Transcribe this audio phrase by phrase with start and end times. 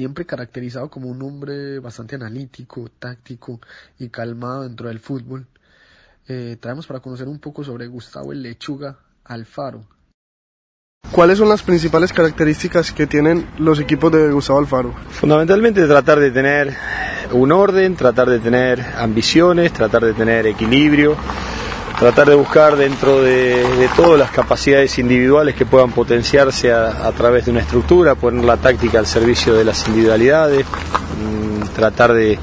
[0.00, 3.60] siempre caracterizado como un hombre bastante analítico, táctico
[3.98, 5.46] y calmado dentro del fútbol,
[6.26, 9.84] eh, traemos para conocer un poco sobre Gustavo el Lechuga Alfaro.
[11.12, 14.94] ¿Cuáles son las principales características que tienen los equipos de Gustavo Alfaro?
[15.10, 16.74] Fundamentalmente tratar de tener
[17.32, 21.14] un orden, tratar de tener ambiciones, tratar de tener equilibrio,
[22.00, 23.62] tratar de buscar dentro de,
[23.94, 28.98] todas las capacidades individuales que puedan potenciarse a, través de una estructura, poner la táctica
[28.98, 32.38] al servicio de las individualidades, mm, tratar de,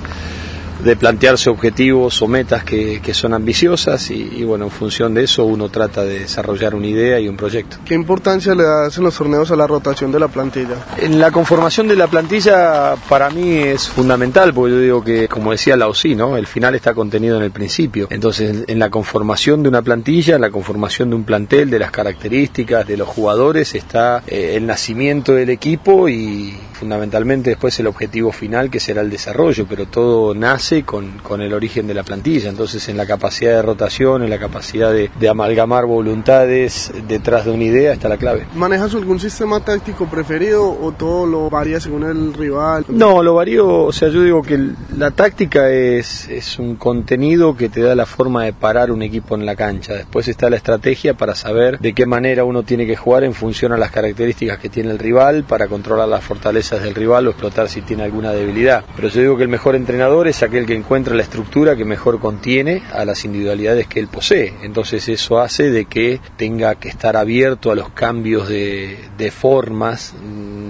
[0.84, 5.70] de plantearse objetivos o metas que, son ambiciosas y, bueno, en función de eso uno
[5.70, 7.78] trata de desarrollar una idea y un proyecto.
[7.86, 10.76] ¿Qué importancia le das en los torneos a la rotación de la plantilla?
[10.98, 15.52] En la conformación de la plantilla para mí es fundamental, porque yo digo que, como
[15.52, 16.38] decía Laosí, ¿no?
[16.38, 18.08] el final está contenido en el principio.
[18.10, 21.92] Entonces, en la conformación de una plantilla, en la conformación de un plantel, de las
[21.92, 28.32] características de los jugadores, está eh, el nacimiento del equipo y fundamentalmente después el objetivo
[28.32, 32.50] final que será el desarrollo, pero todo nace con, con el origen de la plantilla,
[32.50, 37.66] entonces en la capacidad de rotación, en la capacidad de, amalgamar voluntades detrás de una
[37.66, 38.46] idea está la clave.
[38.56, 42.86] ¿Manejas algún sistema táctico preferido o todo lo varía según el rival?
[42.88, 44.58] No, lo varío, o sea, yo digo que
[44.96, 49.36] la táctica es, es un contenido que te da la forma de parar un equipo
[49.36, 52.96] en la cancha, después está la estrategia para saber de qué manera uno tiene que
[52.96, 56.94] jugar en función a las características que tiene el rival para controlar las fortalezas del
[56.94, 58.84] rival o explotar si tiene alguna debilidad.
[58.96, 62.20] Pero yo digo que el mejor entrenador es aquel que encuentra la estructura que mejor
[62.20, 64.54] contiene a las individualidades que él posee.
[64.62, 70.14] Entonces eso hace de que tenga que estar abierto a los cambios de, formas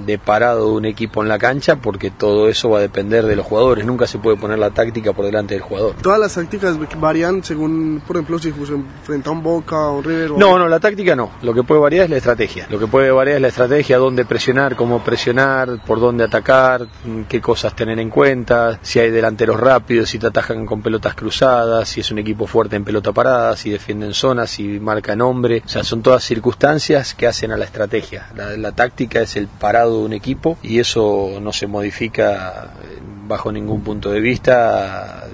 [0.08, 3.36] de parado de un equipo en la cancha porque todo eso va a depender de
[3.36, 3.86] los jugadores.
[3.86, 5.96] Nunca se puede poner la táctica por delante del jugador.
[6.02, 10.04] Todas las tácticas varían según, por ejemplo, si se enfrenta a un Boca o un
[10.04, 10.32] River.
[10.32, 11.32] No, no, la táctica no.
[11.42, 12.68] Lo que puede variar es la estrategia.
[12.70, 16.88] Lo que puede variar es la estrategia, dónde presionar, cómo presionar, por dónde atacar,
[17.28, 21.90] qué cosas tener en cuenta, si hay delanteros rápidos, si te atajan con pelotas cruzadas,
[21.90, 25.62] si es un equipo fuerte en pelota parada, si defienden zonas, si marca nombre.
[25.66, 28.28] O sea, son todas circunstancias que hacen a la estrategia.
[28.36, 32.74] La, la táctica es el parado de un equipo y eso no se modifica
[33.28, 35.27] bajo ningún punto de vista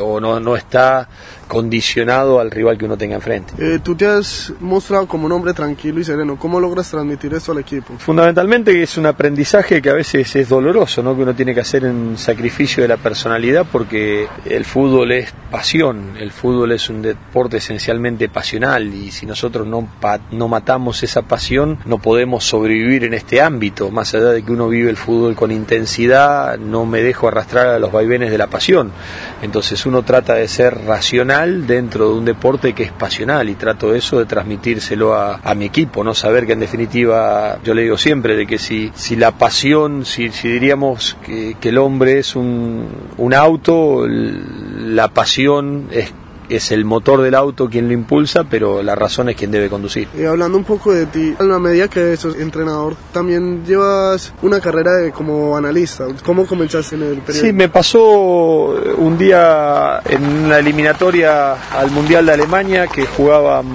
[0.00, 1.08] o no, no está
[1.48, 3.52] condicionado al rival que uno tenga enfrente.
[3.58, 6.36] Eh, tú te has mostrado como un hombre tranquilo y sereno.
[6.38, 7.94] ¿Cómo logras transmitir esto al equipo?
[7.98, 11.16] Fundamentalmente es un aprendizaje que a veces es doloroso, ¿no?
[11.16, 16.16] que uno tiene que hacer en sacrificio de la personalidad porque el fútbol es pasión,
[16.18, 19.88] el fútbol es un deporte esencialmente pasional y si nosotros no,
[20.30, 23.90] no matamos esa pasión no podemos sobrevivir en este ámbito.
[23.90, 27.78] Más allá de que uno vive el fútbol con intensidad, no me dejo arrastrar a
[27.78, 28.92] los vaivenes de la pasión.
[29.42, 33.94] Entonces uno trata de ser racional dentro de un deporte que es pasional y trato
[33.94, 38.36] eso de transmitírselo a, mi equipo, no saber que en definitiva, yo le digo siempre,
[38.36, 42.88] de que si, si la pasión, si, si diríamos que, que, el hombre es un,
[43.18, 46.12] un auto, la pasión es
[46.50, 50.08] es el motor del auto quien lo impulsa, pero la razón es quien debe conducir.
[50.18, 54.60] Y hablando un poco de ti, a la medida que sos entrenador, también llevas una
[54.60, 56.06] carrera de, como analista.
[56.24, 57.46] ¿Cómo comenzaste en el periodo?
[57.46, 58.00] Sí, me pasó
[58.96, 63.66] un día en la eliminatoria al Mundial de Alemania que jugaban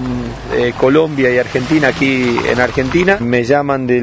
[0.56, 3.18] eh, Colombia y Argentina aquí en Argentina.
[3.20, 4.02] Me llaman de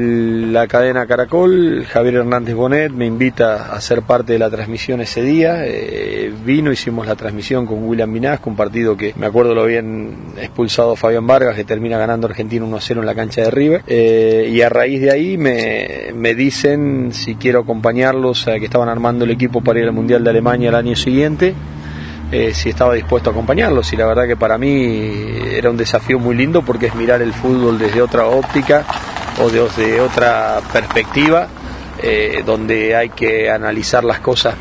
[0.51, 5.21] la cadena Caracol, Javier Hernández Bonet me invita a ser parte de la transmisión ese
[5.21, 5.65] día.
[5.65, 10.15] Eh, vino, hicimos la transmisión con William Minás, con partido que me acuerdo lo habían
[10.37, 13.83] expulsado Fabián Vargas, que termina ganando Argentina 1-0 en la cancha de River.
[13.87, 18.87] Eh, y a raíz de ahí me, me dicen si quiero acompañarlos, a que estaban
[18.87, 21.53] armando el equipo para ir al Mundial de Alemania el año siguiente.
[22.31, 25.11] Eh, si estaba dispuesto a acompañarlos y la verdad que para mí
[25.51, 28.85] era un desafío muy lindo porque es mirar el fútbol desde otra óptica
[29.43, 31.49] o desde otra perspectiva
[32.01, 34.55] eh, donde hay que analizar las cosas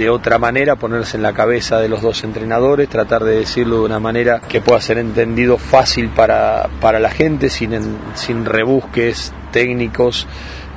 [0.00, 3.82] de otra manera, ponerse en la cabeza de los dos entrenadores, tratar de decirlo de
[3.82, 7.78] una manera que pueda ser entendido fácil para, para la gente, sin,
[8.14, 10.26] sin rebusques técnicos.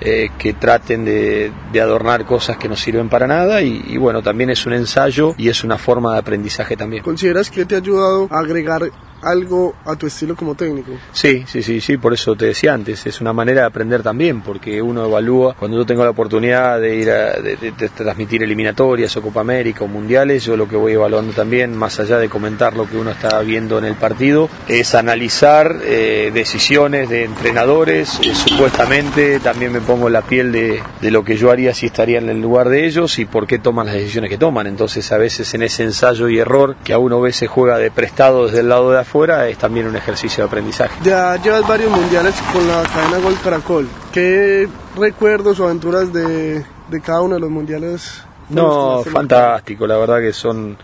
[0.05, 4.49] Eh, que traten de, adornar cosas que no sirven para nada y, y, bueno, también
[4.49, 7.03] es un ensayo y es una forma de aprendizaje también.
[7.03, 8.91] ¿Consideras que te ha ayudado a agregar
[9.23, 10.91] algo a tu estilo como técnico.
[11.11, 14.41] Sí, sí, sí, sí, por eso te decía antes, es una manera de aprender también,
[14.41, 19.21] porque uno evalúa, cuando yo tengo la oportunidad de ir a de, transmitir eliminatorias o
[19.21, 22.87] Copa América o Mundiales, yo lo que voy evaluando también, más allá de comentar lo
[22.87, 29.39] que uno está viendo en el partido, es analizar eh, decisiones de entrenadores, eh, supuestamente
[29.39, 32.41] también me pongo la piel de, de lo que yo haría si estaría en el
[32.41, 35.63] lugar de ellos y por qué toman las decisiones que toman, entonces a veces en
[35.63, 38.91] ese ensayo y error que a uno a veces juega de prestado desde el lado
[38.91, 40.93] de afuera, fuera es también un ejercicio de aprendizaje.
[41.03, 43.87] Ya llevas varios mundiales con la cadena Gol Caracol.
[44.11, 44.67] ¿Qué
[44.97, 48.23] recuerdos o aventuras de de cada uno de los mundiales?
[48.49, 50.77] No, fantástico, la verdad que son,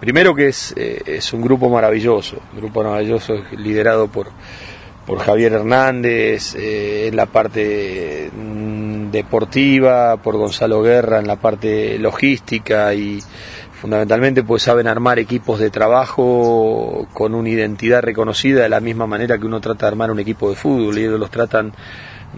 [0.00, 4.28] primero que es, eh, es un grupo maravilloso, un grupo maravilloso liderado por,
[5.06, 11.98] por Javier Hernández eh, en la parte mm, deportiva, por Gonzalo Guerra en la parte
[11.98, 13.20] logística y
[13.82, 19.38] fundamentalmente pues saben armar equipos de trabajo con una identidad reconocida de la misma manera
[19.38, 21.72] que uno trata de armar un equipo de fútbol y ellos los tratan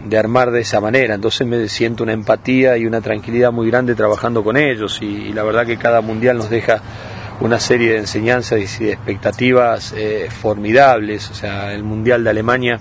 [0.03, 1.13] de armar de esa manera.
[1.13, 5.43] Entonces me siento una empatía y una tranquilidad muy grande trabajando con ellos y, la
[5.43, 6.81] verdad que cada mundial nos deja
[7.39, 11.29] una serie de enseñanzas y de expectativas eh, formidables.
[11.29, 12.79] O sea, el mundial de Alemania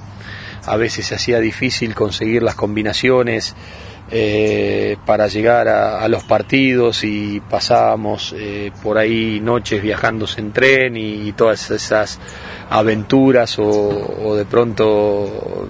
[0.64, 3.54] a veces se hacía difícil conseguir las combinaciones.
[4.10, 10.96] Eh, para llegar a, los partidos y pasábamos eh, por ahí noches viajando en tren
[10.96, 12.18] y, todas esas
[12.68, 15.66] aventuras o de pronto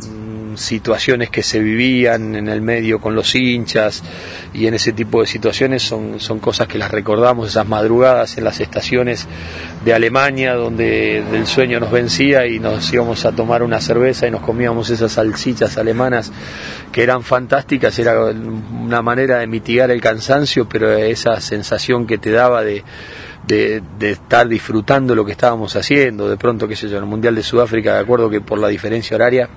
[0.56, 4.03] situaciones que se vivían en el medio con los hinchas
[4.53, 8.45] y en ese tipo de situaciones son, son cosas que las recordamos, esas madrugadas en
[8.45, 9.27] las estaciones
[9.85, 14.31] de Alemania donde del sueño nos vencía y nos íbamos a tomar una cerveza y
[14.31, 16.33] nos comíamos esas salchichas alemanas
[16.93, 22.31] que eran fantásticas, era una manera de mitigar el cansancio, pero esa sensación que te
[22.31, 22.85] daba de,
[23.47, 26.29] de, de, estar disfrutando lo que estábamos haciendo.
[26.29, 28.69] De pronto, qué sé yo, en el Mundial de Sudáfrica, de acuerdo que por la
[28.69, 29.49] diferencia horaria,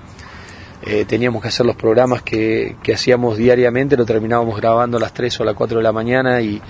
[0.88, 5.40] eh, teníamos que hacer los programas que, hacíamos diariamente, lo terminábamos grabando a las 3
[5.40, 6.62] o a las 4 de la mañana y,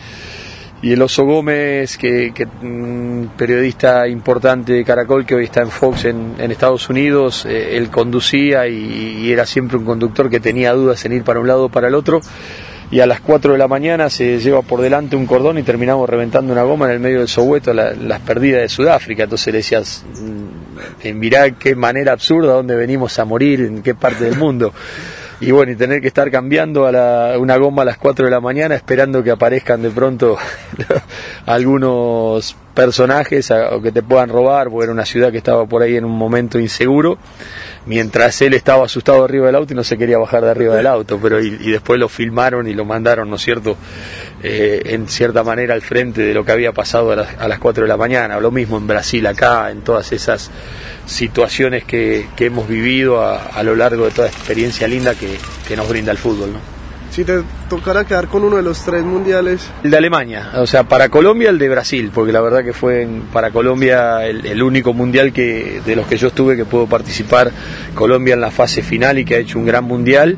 [0.83, 5.71] y el Oso Gómez, que, que mm, periodista importante de Caracol, que hoy está en
[5.71, 11.05] Fox en, Estados Unidos, eh, él conducía y, era siempre un conductor que tenía dudas
[11.05, 12.21] en ir para un lado o para el otro.
[12.91, 16.11] Y a las 4 de la mañana se lleva por delante un cordón y terminamos
[16.11, 19.25] reventando una goma en el medio del Soweto, las perdidas de Sudáfrica.
[19.25, 20.05] Entonces le decías,
[21.03, 24.73] en mirá qué manera absurda, dónde venimos a morir, en qué parte del mundo.
[25.41, 28.31] Y bueno, y tener que estar cambiando a la, una goma a las 4 de
[28.31, 30.37] la mañana esperando que aparezcan de pronto
[31.47, 35.97] algunos personajes o que te puedan robar, porque era una ciudad que estaba por ahí
[35.97, 37.19] en un momento inseguro,
[37.87, 40.87] mientras él estaba asustado arriba del auto y no se quería bajar de arriba del
[40.87, 43.77] auto, pero y, después lo filmaron y lo mandaron, ¿no es cierto?,
[44.43, 47.59] eh, en cierta manera al frente de lo que había pasado a las, a las
[47.59, 50.51] 4 de la mañana, lo mismo en Brasil acá, en todas esas
[51.07, 55.77] situaciones que, que hemos vivido a, a, lo largo de toda experiencia linda que, que
[55.77, 56.78] nos brinda el fútbol, ¿no?
[57.19, 59.69] Si te tocara quedar con uno de los tres mundiales?
[59.83, 63.09] El de Alemania, o sea, para Colombia el de Brasil, porque la verdad que fue
[63.33, 67.51] para Colombia el, único mundial que de los que yo estuve que puedo participar
[67.97, 70.37] Colombia en la fase final y que ha hecho un gran mundial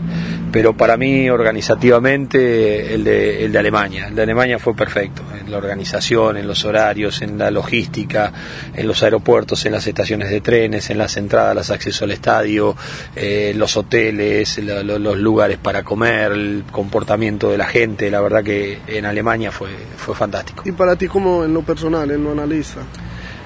[0.52, 4.08] pero para mí organizativamente el de, el de Alemania.
[4.08, 8.32] El de Alemania fue perfecto, en la organización, en los horarios, en la logística,
[8.74, 12.76] en los aeropuertos, en las estaciones de trenes, en las entradas, los accesos al estadio,
[13.16, 18.10] eh, los hoteles, los lugares para comer, el comportamiento de la gente.
[18.10, 20.62] La verdad que en Alemania fue, fue fantástico.
[20.66, 22.80] ¿Y para ti como en lo personal, en lo analista?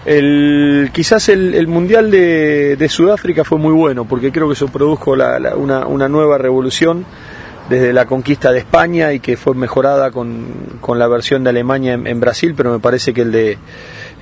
[0.04, 5.86] El, quizás el, Mundial de, Sudáfrica fue muy bueno porque creo que eso produjo una,
[5.86, 7.06] una, nueva revolución
[7.70, 12.20] desde la conquista de España y que fue mejorada con la versión de Alemania en,
[12.20, 13.58] Brasil, pero me parece que el de,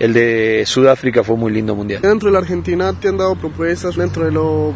[0.02, 2.02] el de Sudáfrica fue muy lindo mundial.
[2.02, 4.74] ¿Dentro de la Argentina te han dado propuestas dentro de lo,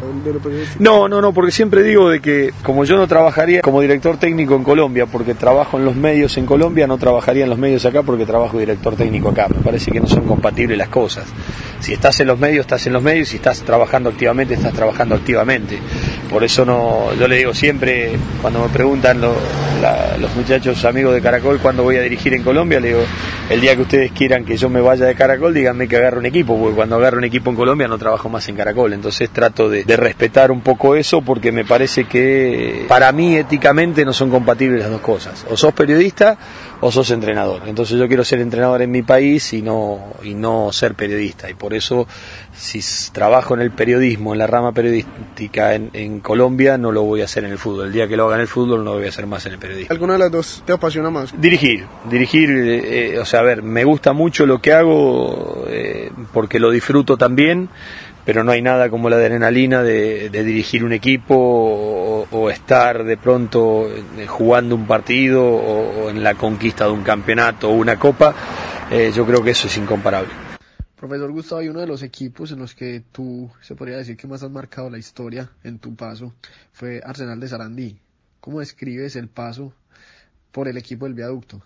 [0.79, 4.55] No, no, no, porque siempre digo de que como yo no trabajaría como director técnico
[4.55, 8.03] en Colombia, porque trabajo en los medios en Colombia, no trabajaría en los medios acá
[8.03, 9.49] porque trabajo director técnico acá.
[9.49, 11.25] Me parece que no son compatibles las cosas.
[11.81, 15.15] Si estás en los medios, estás en los medios, si estás trabajando activamente, estás trabajando
[15.15, 15.77] activamente.
[16.29, 21.59] Por eso no, yo le digo siempre, cuando me preguntan los muchachos amigos de Caracol
[21.59, 23.01] cuándo voy a dirigir en Colombia, le digo,
[23.49, 26.25] el día que ustedes quieran que yo me vaya de Caracol, díganme que agarro un
[26.25, 28.91] equipo, porque cuando agarro un equipo en Colombia no trabajo más en Caracol.
[28.91, 34.11] Entonces trato de, respetar un poco eso porque me parece que para mí éticamente no
[34.11, 35.45] son compatibles las dos cosas.
[35.49, 36.37] O sos periodista
[36.81, 37.63] o sos entrenador.
[37.67, 41.49] Entonces yo quiero ser entrenador en mi país y no, y no ser periodista.
[41.49, 42.05] Y por eso
[42.57, 47.21] si trabajo en el periodismo, en la rama periodística en, en Colombia, no lo voy
[47.21, 47.87] a hacer en el fútbol.
[47.87, 49.53] El día que lo haga en el fútbol no lo voy a hacer más en
[49.53, 49.91] el periodismo.
[49.91, 51.39] ¿Alguna de las dos te apasiona más?
[51.39, 56.11] Dirigir, dirigir, eh, eh, o sea, a ver, me gusta mucho lo que hago eh,
[56.33, 57.69] porque lo disfruto también,
[58.25, 61.35] pero no hay nada como la adrenalina de, dirigir un equipo
[62.31, 63.87] o, estar de pronto
[64.27, 68.33] jugando un partido o, en la conquista de un campeonato o una copa.
[69.13, 70.46] yo creo que eso es incomparable.
[70.97, 74.25] Profesor Gustavo, hay uno de los equipos en los que tú, se podría decir que
[74.25, 76.33] más has marcado la historia en tu paso,
[76.73, 77.99] fue Arsenal de Sarandí.
[78.39, 79.73] ¿Cómo describes el paso
[80.51, 81.61] por el equipo del viaducto?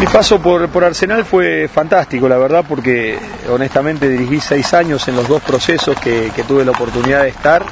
[0.00, 3.16] Mi paso por, por Arsenal fue fantástico, la verdad, porque
[3.48, 7.64] honestamente dirigí seis años en los dos procesos que, tuve la oportunidad de estar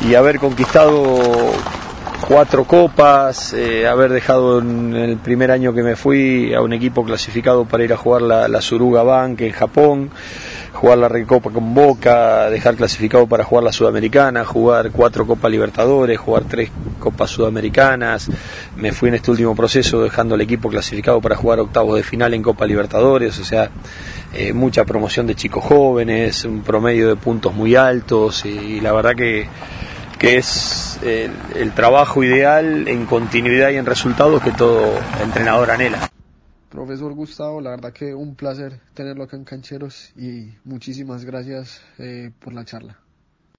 [0.00, 1.52] y haber conquistado
[2.30, 7.04] cuatro copas, eh, haber dejado en el primer año que me fui a un equipo
[7.04, 10.10] clasificado para ir a jugar la, Suruga Bank en Japón,
[10.72, 16.20] jugar la Recopa con Boca, dejar clasificado para jugar la Sudamericana, jugar cuatro Copas Libertadores,
[16.20, 16.70] jugar tres
[17.00, 18.30] Copas Sudamericanas.
[18.76, 22.32] Me fui en este último proceso dejando el equipo clasificado para jugar octavos de final
[22.32, 23.72] en Copa Libertadores, o sea,
[24.32, 29.16] eh, mucha promoción de chicos jóvenes, un promedio de puntos muy altos y, la verdad
[29.16, 29.48] que,
[30.20, 36.10] que es el, trabajo ideal en continuidad y en resultados que todo entrenador anhela.
[36.68, 42.30] Profesor Gustavo, la verdad que un placer tenerlo acá en Cancheros y muchísimas gracias eh,
[42.38, 42.98] por la charla.